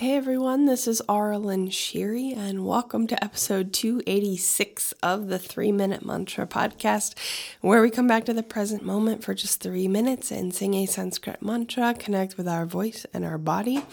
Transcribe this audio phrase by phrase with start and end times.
[0.00, 6.02] Hey everyone, this is Aaralyn Shiri, and welcome to episode 286 of the Three Minute
[6.02, 7.12] Mantra podcast,
[7.60, 10.86] where we come back to the present moment for just three minutes and sing a
[10.86, 13.84] Sanskrit mantra, connect with our voice and our body.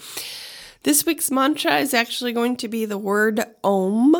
[0.82, 4.16] This week's mantra is actually going to be the word Om,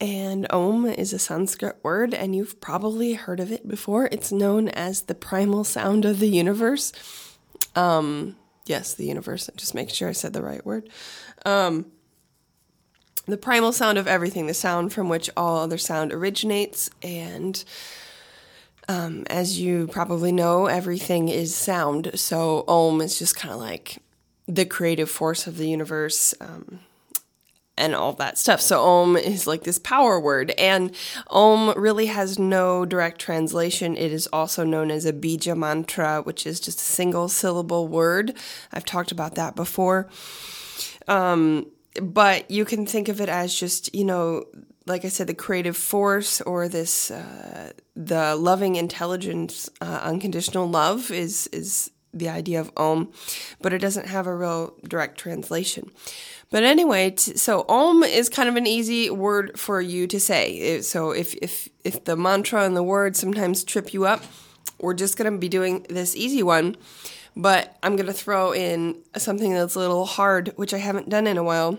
[0.00, 4.08] and Om is a Sanskrit word, and you've probably heard of it before.
[4.12, 6.92] It's known as the primal sound of the universe.
[7.74, 8.36] Um,
[8.66, 9.50] yes, the universe.
[9.56, 10.88] Just make sure I said the right word.
[11.44, 11.86] Um,
[13.26, 16.90] the primal sound of everything, the sound from which all other sound originates.
[17.02, 17.62] And
[18.88, 22.10] um, as you probably know, everything is sound.
[22.18, 23.98] So Om is just kind of like
[24.46, 26.34] the creative force of the universe.
[26.40, 26.80] Um,
[27.82, 28.60] and all that stuff.
[28.60, 30.94] So Om is like this power word, and
[31.28, 33.96] Om really has no direct translation.
[33.96, 38.34] It is also known as a bija mantra, which is just a single syllable word.
[38.72, 40.08] I've talked about that before.
[41.08, 41.66] Um,
[42.00, 44.44] but you can think of it as just, you know,
[44.86, 51.10] like I said, the creative force or this, uh, the loving intelligence, uh, unconditional love
[51.10, 53.12] is, is the idea of Om,
[53.60, 55.90] but it doesn't have a real direct translation.
[56.50, 60.80] But anyway, t- so Om is kind of an easy word for you to say.
[60.82, 64.22] So if, if, if the mantra and the word sometimes trip you up,
[64.78, 66.76] we're just going to be doing this easy one
[67.36, 71.26] but I'm going to throw in something that's a little hard, which I haven't done
[71.26, 71.78] in a while,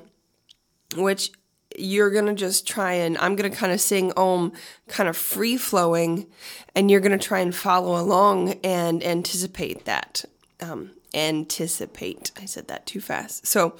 [0.95, 1.31] which
[1.77, 4.53] you're going to just try and I'm going to kind of sing Om
[4.87, 6.27] kind of free flowing,
[6.75, 10.25] and you're going to try and follow along and anticipate that.
[10.61, 12.31] Um, anticipate.
[12.41, 13.45] I said that too fast.
[13.45, 13.75] So,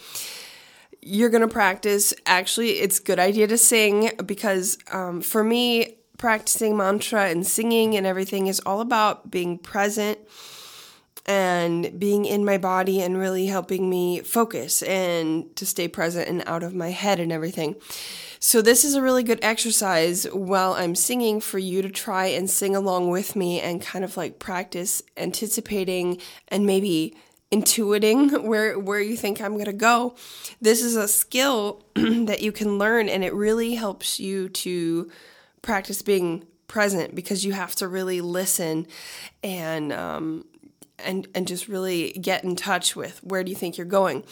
[1.02, 2.14] you're going to practice.
[2.25, 8.08] Actually, it's good idea to sing because um, for me, practicing mantra and singing and
[8.08, 10.17] everything is all about being present
[11.26, 16.44] and being in my body and really helping me focus and to stay present and
[16.46, 17.76] out of my head and everything.
[18.40, 22.50] So, this is a really good exercise while I'm singing for you to try and
[22.50, 26.20] sing along with me and kind of like practice anticipating
[26.50, 27.16] and maybe
[27.54, 30.16] intuiting where where you think I'm going to go.
[30.60, 35.10] This is a skill that you can learn and it really helps you to
[35.62, 38.88] practice being present because you have to really listen
[39.42, 40.44] and um,
[40.99, 44.23] and and just really get in touch with where do you think you're going.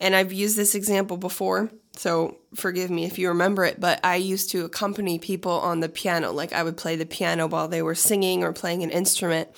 [0.00, 4.16] And I've used this example before, so forgive me if you remember it, but I
[4.16, 6.30] used to accompany people on the piano.
[6.32, 9.48] Like I would play the piano while they were singing or playing an instrument.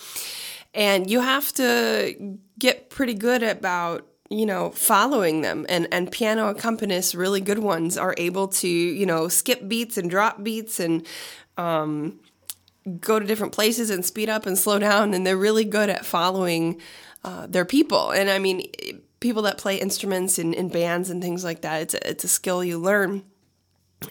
[0.72, 6.54] And you have to get pretty good about you know following them and and piano
[6.54, 11.04] accompanists really good ones are able to you know skip beats and drop beats and
[11.58, 12.20] um
[13.00, 16.06] go to different places and speed up and slow down, and they're really good at
[16.06, 16.80] following
[17.24, 18.10] uh, their people.
[18.10, 18.70] And I mean,
[19.20, 22.28] people that play instruments in, in bands and things like that, it's a, it's a
[22.28, 23.24] skill you learn.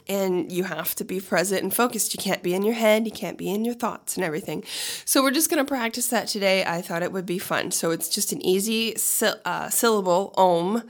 [0.08, 2.14] And you have to be present and focused.
[2.14, 4.64] You can't be in your head, you can't be in your thoughts and everything.
[5.04, 6.64] So, we're just going to practice that today.
[6.64, 7.72] I thought it would be fun.
[7.72, 10.84] So, it's just an easy sy- uh, syllable, om,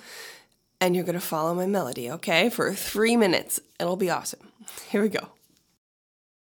[0.81, 3.61] and you're going to follow my melody, okay, for three minutes.
[3.79, 4.49] It'll be awesome.
[4.89, 5.29] Here we go.